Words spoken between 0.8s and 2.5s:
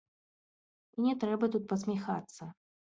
І не трэба тут пасміхацца.